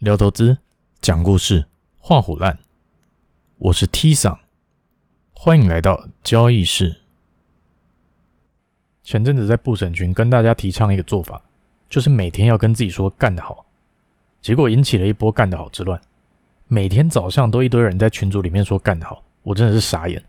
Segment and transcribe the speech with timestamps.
[0.00, 0.56] 聊投资，
[1.02, 1.66] 讲故事，
[1.98, 2.58] 画虎烂。
[3.58, 4.40] 我是 T 桑，
[5.34, 7.02] 欢迎来到交易室。
[9.02, 11.42] 前阵子在布审群跟大家提倡一个做法，
[11.90, 13.66] 就是每天要跟自己说干得好，
[14.40, 16.00] 结果引起了一波干得好之乱。
[16.66, 20.24] 每天早上都一堆人在群组里面说干得好，我真的是傻眼。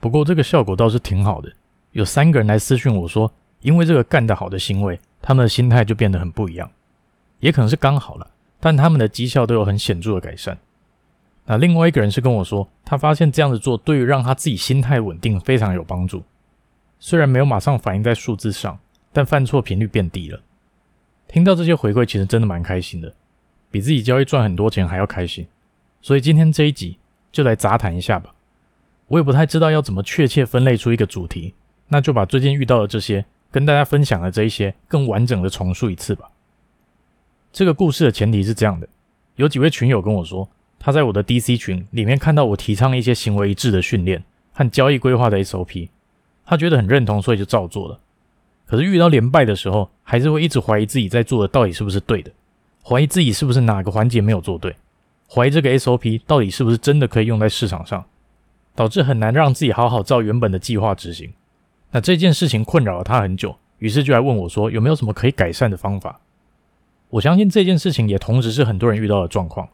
[0.00, 1.52] 不过这个效果倒是挺好的，
[1.92, 3.30] 有三个人来私讯我说，
[3.60, 6.70] 因为这个干得好的行为，他们的心态就变得很不一样，
[7.40, 8.30] 也可能是刚好了。
[8.60, 10.58] 但他们的绩效都有很显著的改善。
[11.44, 16.22] 那另外一个人是跟我说，他发现这样子做对于让他自己心态稳定非常有帮助。
[16.98, 18.78] 虽然没有马上反映在数字上，
[19.12, 20.40] 但犯错频率变低了。
[21.28, 23.14] 听到这些回馈，其实真的蛮开心的，
[23.70, 25.46] 比自己交易赚很多钱还要开心。
[26.00, 26.98] 所以今天这一集
[27.30, 28.32] 就来杂谈一下吧。
[29.08, 31.54] 我也不太知道要怎么确切分类出一个主题，
[31.88, 36.28] 那就把最近遇到的这些跟大家分享的这一些更完整的重述一次吧。
[37.56, 38.86] 这个故事的前提是这样的：
[39.36, 40.46] 有几位群友跟我说，
[40.78, 44.22] 他在我的 DC 群里面看到我提倡一些行为一致的训练
[44.52, 45.88] 和交易规划的 SOP，
[46.44, 47.98] 他觉得很认同，所以就照做了。
[48.66, 52.30] 可是遇到连败的时候，还是会一直怀疑自己在做的到底是不是对的，
[52.84, 54.76] 怀疑自己是不是哪个环节没有做对，
[55.26, 58.04] 怀疑这个 SOP 到底是不是真的可以用在市场上，
[58.74, 61.32] 导致很难让自己好好照原本的计划执行。
[61.92, 66.20] 那这件事情困扰了他很久，于是就来问我说，有没有什么可以改善的方法？
[67.10, 69.68] 我相信这件事情也同时是很多人遇到的状况。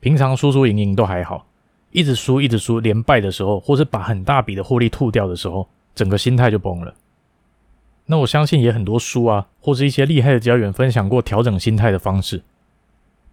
[0.00, 1.46] 平常输输赢赢都还好，
[1.90, 6.94] 一直输一直输，连败的时候，或是把很大笔的获利吐掉的时候，整个心态就崩了。
[8.06, 12.42] 那我相信也很多书啊，或是一些厉害的交易员分享过调整心态的方式。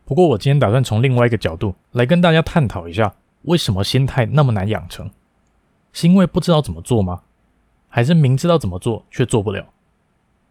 [0.05, 5.09] 不过我今天打算从另外一个角度来跟大家探讨一下，为什么心态那么难养成？
[5.91, 7.21] 是因为不知道怎么做吗？
[7.87, 9.65] 还是明知道怎么做却做不了？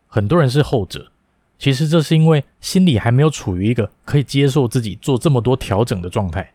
[0.08, 1.12] 很多人是后者。
[1.58, 6.52] 其实这是因为心里还没有处于一个可以接受自己做这么多调整的状态。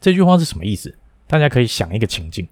[0.00, 0.96] 这句话是什么意思？
[1.26, 2.46] 大家可以想一个情境：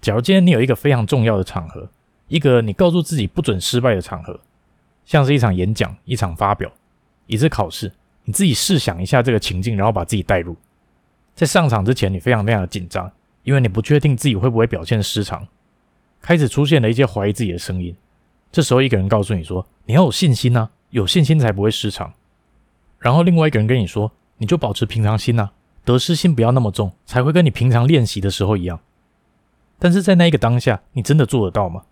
[0.00, 1.88] 假如今天你有一个非常重要的场合，
[2.28, 4.38] 一个你告诉自己不准失败的场合，
[5.04, 6.70] 像是一场演讲、一场发表、
[7.26, 7.92] 一次考试，
[8.24, 10.56] 你自己试想一下这个情境，然后把自己带入。
[11.34, 13.10] 在上场之前，你非常非常的紧张，
[13.44, 15.46] 因为你不确定自己会不会表现失常，
[16.20, 17.94] 开始出现了一些怀疑自己的声音。
[18.54, 22.12] 这时候，一个人告诉你说：“你要有信心呐，有信心才不会失常。”
[23.00, 25.50] 然后另外一个人跟你说：“你就保持平常心呐，
[25.84, 28.78] 得失心不要那么重，才会跟你平常练习的时候一样。”
[29.80, 31.82] 但是在那一个当下，你真的做得到吗？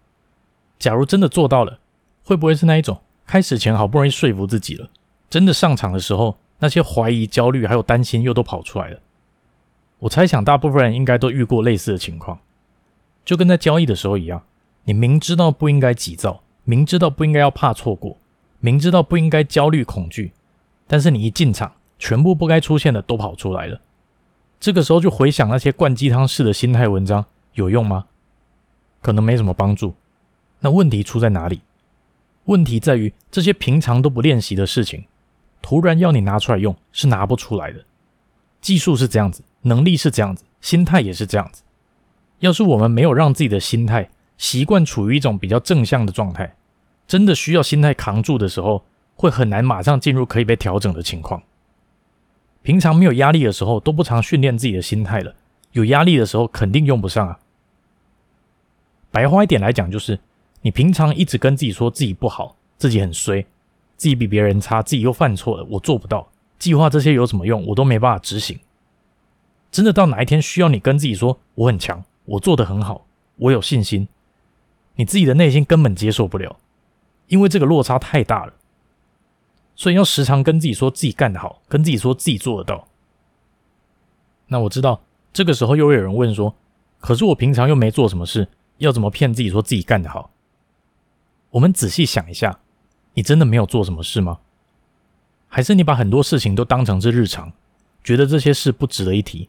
[0.78, 1.80] 假如真的做到了，
[2.22, 4.88] 会不会是那一种开始前好不容易说服自己了，
[5.28, 9.00] 真的上场的时候，那些怀疑、焦虑还有担心又都跑出来了？
[9.98, 12.38] 我猜想，大部分人应该都遇过类似的情况，
[13.24, 14.44] 就跟在交易的时候一样，
[14.84, 16.40] 你明知道不应该急躁。
[16.64, 18.16] 明知道不应该要怕错过，
[18.60, 20.32] 明知道不应该焦虑恐惧，
[20.86, 23.80] 但是你一进场，全部不该出现的都跑出来了。
[24.60, 27.24] 这个时候就回想那些灌鸡汤式的心态文章，
[27.54, 28.06] 有用吗？
[29.00, 29.94] 可能没什么帮助。
[30.60, 31.62] 那问题出在哪里？
[32.44, 35.04] 问题在于这些平常都不练习的事情，
[35.60, 37.84] 突然要你拿出来用，是拿不出来的。
[38.60, 41.64] 技术是这样子，能力是这样子，心态也是这样子。
[42.38, 44.08] 要是我们没有让自己的心态，
[44.42, 46.56] 习惯处于一种比较正向的状态，
[47.06, 51.40] 真的需要心态扛住的时候，会很难马上进入可以被调整的情况。
[52.60, 55.36] 平常没有压力的时候，都不常训练自己的心态了，
[55.70, 57.38] 有压力的时候肯定用不上啊。
[59.12, 60.18] 白话一点来讲，就是
[60.62, 63.46] 你平常一直跟自己说自己不好，自己很衰，
[63.96, 66.28] 自己比别人差，自己又犯错了，我做不到，
[66.58, 67.64] 计划这些有什么用？
[67.66, 68.58] 我都没办法执行。
[69.70, 74.08] 真的到哪一天需要你跟自己说我很强，我做得很好，我有信心。
[75.02, 76.60] 你自己的内心根本接受不了，
[77.26, 78.52] 因为这个落差太大了，
[79.74, 82.86] 所以要时常跟自己说自己干得好，跟自己说自己做得到。
[84.46, 85.02] 那我知道
[85.32, 86.54] 这个时候又会有人问说
[87.02, 88.46] ：“可是我平常又没做什么事，
[88.78, 90.30] 要怎么骗自己说自己干得好？”
[91.50, 92.60] 我们仔细想一下，
[93.14, 94.38] 你真的没有做什么事吗？
[95.48, 97.52] 还是你把很多事情都当成是日常，
[98.04, 99.48] 觉得这些事不值得一提，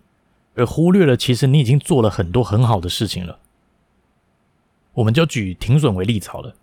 [0.55, 3.37] 而忽略了其实你已经做了很多很好的事情了？
[4.93, 6.55] 我们就举停损为例好了，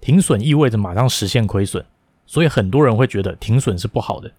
[0.00, 1.84] 停损意味着马上实现亏损，
[2.26, 4.30] 所以很多人会觉得停损是不好的。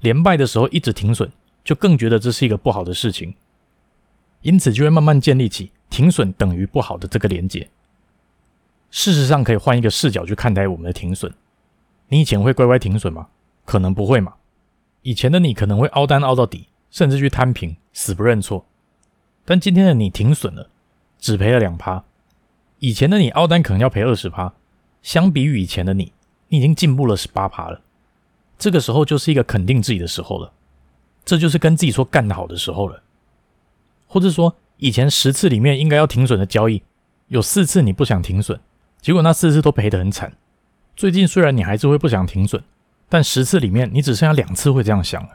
[0.00, 1.30] 连败的时候一直停损，
[1.62, 3.34] 就更觉得这是一个不好的事情，
[4.42, 7.68] 因此就会慢慢建立起停损等于不好的这个连结。
[8.90, 11.32] 事实上，可以换一个视角去看待我们的停损。
[12.08, 13.28] 你以前会乖乖停损吗？
[13.64, 14.34] 可能不会嘛。
[15.02, 18.66] 以前的你可能会凹单凹到底，甚至去摊平，死不认错。
[19.44, 20.68] 但今天的你停损了，
[21.18, 22.04] 只赔了两趴。
[22.84, 24.52] 以前的你凹单可能要赔二十趴，
[25.00, 26.12] 相比于以前的你，
[26.48, 27.80] 你已经进步了十八趴了。
[28.58, 30.52] 这个时候就是一个肯定自己的时候了，
[31.24, 33.02] 这就是跟自己说干得好的时候了。
[34.06, 36.82] 或者说，以前十次里面应该要停损的交易，
[37.28, 38.60] 有四次你不想停损，
[39.00, 40.36] 结果那四次都赔得很惨。
[40.94, 42.62] 最近虽然你还是会不想停损，
[43.08, 45.30] 但十次里面你只剩下两次会这样想了，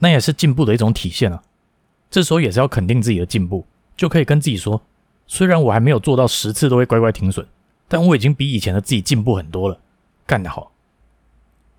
[0.00, 1.40] 那也是进步的一种体现啊。
[2.10, 3.64] 这时候也是要肯定自己的进步，
[3.96, 4.82] 就可以跟自己说，
[5.32, 7.46] 虽然我还没有做到十次都会乖乖停损，
[7.86, 9.78] 但我已经比以前的自己进步很多了，
[10.26, 10.72] 干得好。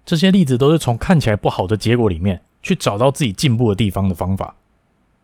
[0.05, 4.55] 这些例子都是从看起来不好的结果里面去找到自己进步的地方的方法，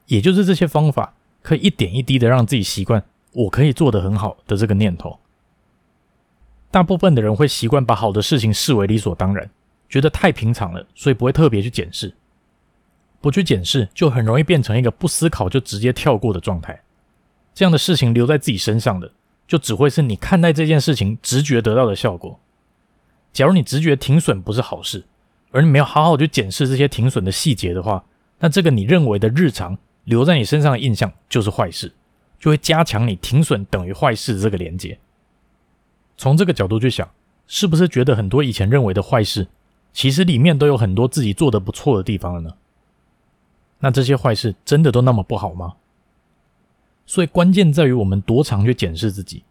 [0.08, 3.02] 也就是这些方法可以一点一滴的让自己习惯
[3.32, 5.18] 我可以做得很好的这个念头。
[6.70, 9.50] 大部分的人会习惯把好的事情视为理所当然，
[9.88, 12.14] 觉得太平常了，所以不会特别去检视。
[13.22, 16.82] 不去检视，就很容易变成一个不思考就直接跳过的状态。
[17.58, 19.12] 这样的事情留在自己身上的，
[19.48, 22.40] 就只会是你看待这件事情直觉得到的效果。
[23.34, 25.06] 假如你直觉停损不是好事，
[25.50, 28.06] 而你没有好好去检视这些停损的细节的话，
[28.38, 31.92] 那这个你认为的日常留在你身上的印象就是坏事，
[32.40, 35.00] 就会加强你停损等于坏事这个连结。
[36.16, 37.10] 从这个角度去想，
[37.48, 39.48] 是不是觉得很多以前认为的坏事，
[39.92, 42.54] 其实里面都有很多自己做得不错的地方了呢？
[43.80, 45.74] 那这些坏事真的都那么不好吗？
[47.08, 49.44] 所以关键在于我们多常去检视自己，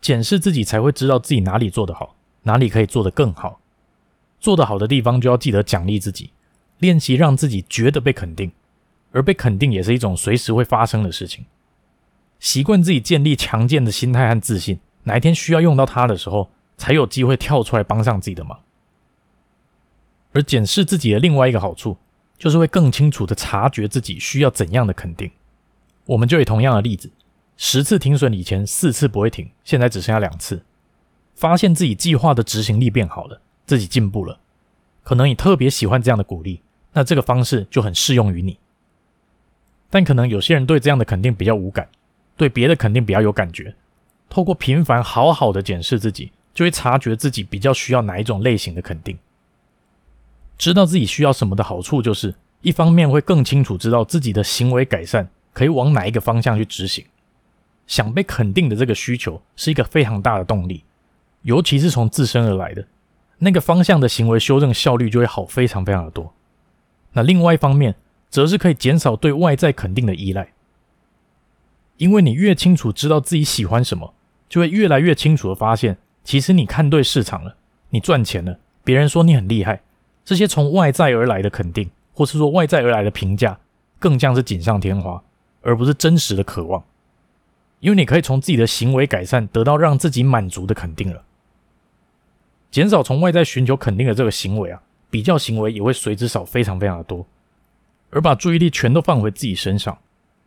[0.00, 3.60] 检视自己才会知道自己哪里做得好，哪里可以做得更好。
[4.40, 6.30] 做得好的地方就要记得奖励自己，
[6.78, 8.50] 练习让自己觉得被肯定，
[9.12, 11.44] 而被肯定也是一种随时会发生的事情。
[12.40, 14.80] 习惯自己建立强健的心态和自信。
[15.04, 18.58] 哪一天需要用到它的时候，才有机会跳出来帮上自己的忙。
[20.32, 21.96] 而检视自己的另外一个好处，
[22.38, 25.30] 就是会更清楚地察觉自己需要怎样的肯定。
[26.06, 27.10] 我们就以同样的例子，
[27.56, 30.62] 十次停损以前四次不会停，现在只剩下两次，
[31.34, 34.38] 发现自己计划的执行力变好了，自己进步了。
[35.02, 36.60] 可能你特别喜欢这样的鼓励，
[36.92, 38.58] 那这个方式就很适用于你。
[39.90, 41.88] 但可能有些人对这样的肯定比较无感，
[42.36, 43.74] 对别的肯定比较有感觉。
[44.28, 49.16] 透过频繁好好的检视自己，就会察觉自己比较需要哪一种类型的肯定。
[50.58, 57.02] 知道自己需要什么的好处，就是一方面会更清楚知道自己的行为改善可以往哪一个方向去执行。
[57.86, 60.84] 想被肯定的这个需求是一个非常大的动力，
[61.40, 62.86] 尤其是从自身而来的
[63.38, 66.34] 那个方向的行为修正效率就会好非常非常的多。
[67.12, 67.94] 那另外一方面，
[68.28, 70.52] 则是可以减少对外在肯定的依赖，
[71.96, 74.12] 因为你越清楚知道自己喜欢什么。
[74.46, 77.56] 就会越来越清楚的发现，其实你看对市场了，
[77.90, 79.80] 你赚钱了，别人说你很厉害，
[80.24, 83.58] 这些从外在而来的肯定，或是说外在而来的评价，
[83.98, 85.20] 更像是锦上添花，
[85.64, 86.84] 而不是真实的渴望。
[87.80, 91.24] 因为你可以从自己的行为改善得到让自己满足的肯定了，
[92.70, 94.80] 减少从外在寻求肯定的这个行为啊，
[95.10, 97.26] 比较行为也会随之少非常非常的多，
[98.10, 99.98] 而把注意力全都放回自己身上，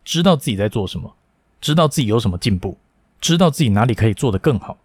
[0.02, 1.14] 知道自己在做什么，
[1.60, 2.78] 知道自己有什么进步。
[3.20, 4.78] 知道自己哪里可以做得更好。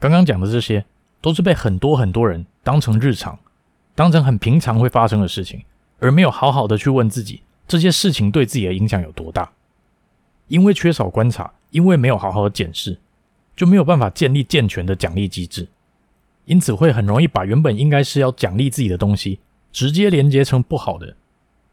[0.00, 0.84] 刚刚讲的这些，
[1.20, 3.38] 都是被很多很多人当成日常，
[3.94, 5.62] 当成很平常会发生的事情，
[6.00, 9.52] 而没有好好的去问自己这些事情对自己的影响有多大。
[10.48, 12.98] 因为缺少观察，因为没有好好的检视，
[13.54, 15.68] 就没有办法建立健全的奖励机制，
[16.46, 19.38] 因此会很容易把原本应该是要奖励自己的东西，
[19.70, 21.14] 直接连接成不好的，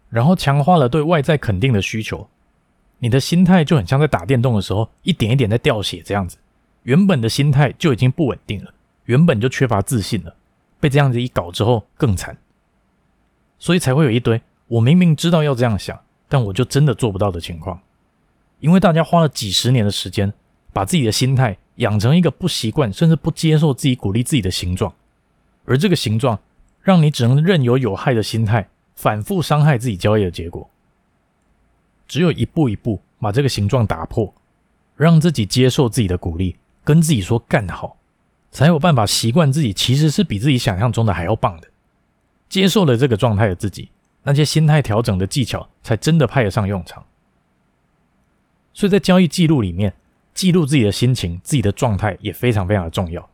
[0.09, 2.27] 然后强化了对外在肯定的需求。
[2.99, 6.37] 你的心态就很像在打电动的时候，一点一点在掉血这样子。
[6.83, 8.73] 原本的心态就已经不稳定了，
[9.05, 10.35] 原本就缺乏自信了，
[10.79, 12.37] 被这样子一搞之后更惨。
[13.57, 17.79] 所以才会有一堆我明明知道要这样想，但我就真的做不到的情况。
[18.59, 20.33] 因为大家花了几十年的时间，
[20.73, 24.93] 把自己的心态养成一个不习惯甚至不接受自己鼓励自己的形状，
[25.65, 26.39] 而这个形状
[26.81, 30.69] 让你只能任由有害的心态反复伤害自己交易的结果。
[32.07, 34.33] 只有一步一步把这个形状打破，
[34.95, 37.97] 让自己接受自己的鼓励，跟自己说干好，
[38.51, 41.67] 才有办法习惯自己其实是比自己想象中的还要棒的。
[42.47, 43.89] 接受了这个状态的自己，
[44.25, 47.05] 那些心态调整的技巧才真的派得上用场。
[48.73, 49.93] 所以在交易记录里面，
[50.33, 53.29] 记录自己的心情、自己的状态也非常非常的重要。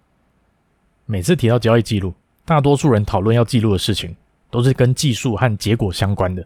[1.05, 2.13] 每次提到交易记录，
[2.45, 4.15] 大多数人讨论要记录的事情，
[4.49, 6.45] 都是跟技术和结果相关的。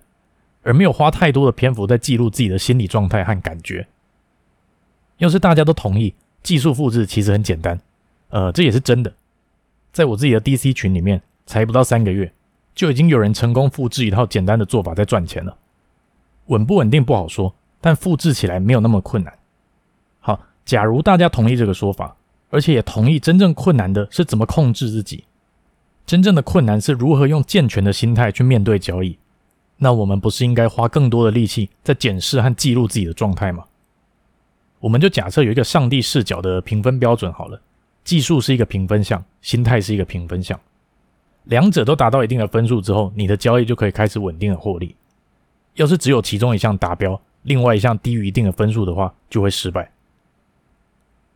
[0.64, 3.88] 而没有花太多的篇幅在记录自己的心理状态和感觉。
[5.18, 7.80] 要是大家都同意技术复制其实很简单，
[8.30, 9.14] 呃，这也是真的。
[9.92, 12.34] 在我自己的 DC 群里面，才不到三个月，
[12.76, 15.58] 就已经有人成功复制一套简单的做法在赚钱了。
[16.48, 19.34] 稳不稳定不好说，但复制起来没有那么困难。
[20.20, 22.16] 好，假如大家同意这个说法，
[22.52, 25.24] 而且也同意真正困难的是怎么控制自己，
[26.06, 29.18] 真正的困难是如何用健全的心态去面对交易。
[29.78, 33.66] 那我们不是应该花更多的力气在检视和记录自己的状态吗？
[34.80, 37.60] 我们就假设有一个上帝视角的评分标准好了，
[38.04, 40.60] 技术是一个评分项，心态是一个评分项，
[41.46, 44.96] 两者都达到一定的分数之后，你的交易就可以开始稳定的获利。
[45.76, 49.92] 要是只有其中一项达标，另外一项低于一定的分数的话，就会失败。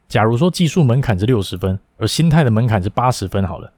[0.07, 3.71] 假如说技术门槛是六十分，而心态的门槛是八十分好了。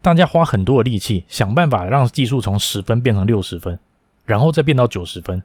[0.00, 3.78] 大家花很多的力气，想办法让技术从十分变成六十分，
[4.24, 5.42] 然后再变到九十分。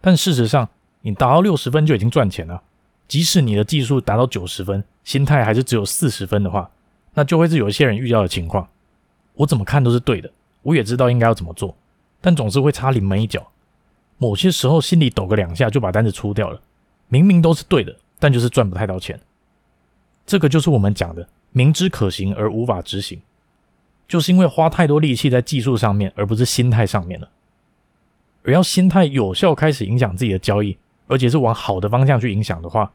[0.00, 0.68] 但事实上，
[1.00, 2.62] 你达到六十分就已经赚钱了。
[3.08, 6.70] 即使你的技术达到九十分，心态还是只有四十分的话，
[7.14, 8.68] 那就会是有一些人遇到的情况。
[9.34, 10.30] 我怎么看都是对的，
[10.62, 11.76] 我也知道应该要怎么做，
[12.20, 13.50] 但总是会差临门一脚。
[14.18, 16.60] 某些时候心里抖个两下就把单子出掉了，
[17.08, 19.18] 明明都是对的，但就是赚不太到钱。
[20.26, 23.20] 这个就是我们讲的明知可行而无法执行。
[24.06, 27.30] 就是因为花太多力气在技术上面，而不是心态上面了。
[28.42, 32.92] 而要心态有效开始影响自己的交易，而且是往好的方向去影响的话，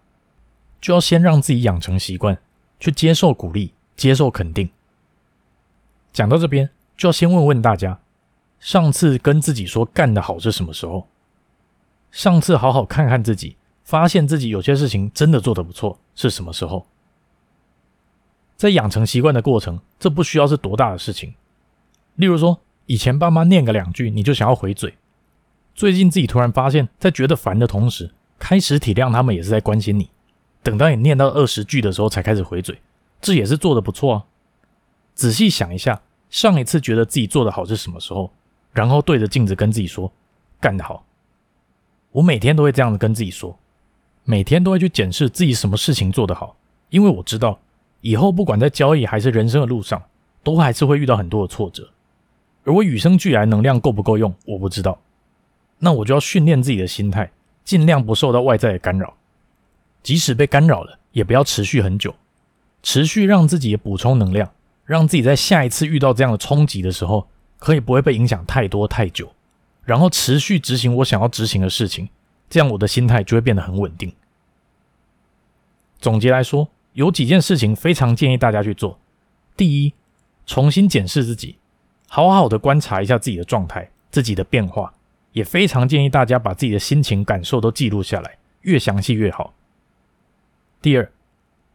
[0.82, 2.38] 就要先让自己养成习惯，
[2.80, 4.70] 去接受鼓励，接受肯定。
[6.16, 8.00] 讲到这边，就要先问问大家，
[8.58, 11.10] 上次跟自己说干得好是什么时候？
[12.10, 16.88] 上次好好看看自己，发现自己有些事情真的做得不错，是什么时候？
[18.56, 21.36] 在养成习惯的过程，这不需要是多大的事情。
[22.16, 24.92] 例如说，以前爸妈念个两句，你就想要回嘴；
[25.74, 30.10] 最近自己突然发现，在觉得烦的同时，开始体谅他们也是在关心你。
[30.64, 32.80] 等到你念到二十句的时候，才开始回嘴，
[33.20, 34.26] 这也是做得不错啊。
[35.14, 38.32] 仔细想一下，上一次觉得自己做的好是什么时候？
[38.74, 40.12] 然后对着镜子跟自己说
[40.60, 41.06] ：“干得好。”
[42.12, 43.58] 我每天都会这样子跟自己说，
[44.24, 46.56] 每天都会去检视自己什么事情做得好，
[46.90, 47.60] 因为我知道。
[48.02, 50.02] 以后不管在交易还是人生的路上，
[50.44, 51.90] 都还是会遇到很多的挫折，
[52.64, 55.00] 而我与生俱来能量够不够用，我不知道。
[55.80, 57.32] 那我就要训练自己的心态，
[57.64, 59.16] 尽量不受到外在的干扰，
[60.04, 62.14] 即使被干扰了，也不要持续很久，
[62.84, 64.52] 持续让自己补充能量，
[64.86, 67.28] 让自己在下一次遇到这样的冲击的时候，
[67.58, 69.34] 可以不会被影响太多太久，
[69.84, 72.08] 然后持续执行我想要执行的事情，
[72.50, 74.14] 这样我的心态就会变得很稳定。
[76.00, 76.70] 总结来说。
[76.96, 78.98] 有几件事情非常建议大家去做。
[79.58, 79.94] 第一，
[80.46, 81.58] 重新检视自己，
[82.08, 84.94] 好好的观察一下自己的状态、自己的变化，
[85.34, 89.54] 也非常建议大家把自己的心情、感受都记录下来，越详细越好。
[90.82, 91.12] 第二，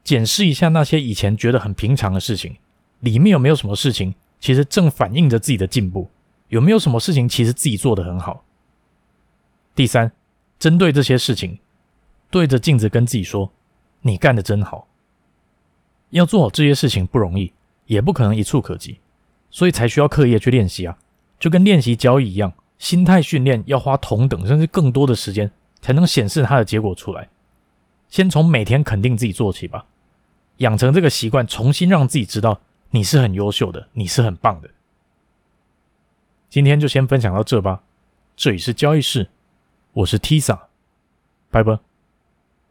[0.03, 2.57] 检视一下那些以前觉得很平常的事情，
[3.01, 6.09] 里面有没有什么事情其实正反映着自己的进步，
[6.49, 8.45] 有没有什么事情其实自己做得很好。
[9.75, 10.13] 第三，
[10.59, 11.59] 针对这些事情，
[12.31, 13.53] 对着镜子跟自己说
[14.03, 14.87] ：“你干得真好。”
[16.11, 17.53] 要做好这些事情不容易，
[17.87, 18.99] 也不可能一触可及，
[19.51, 20.99] 所以才需要刻意去练习啊，
[21.39, 27.29] 就跟练习交易一样，心态训练要花同等甚至更多的时间才能显示它的结果出来。
[28.09, 29.87] 先从每天肯定自己做起吧，
[30.57, 34.71] 养成这个习惯，重新让自己知道你是很优秀的，你是很棒的。
[36.49, 37.83] 今天就先分享到这吧，
[38.35, 39.29] 这里是交易室，
[39.93, 40.59] 我是 Tisa，
[41.51, 41.79] 拜拜。